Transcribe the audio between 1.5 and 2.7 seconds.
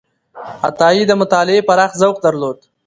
پراخ ذوق درلود.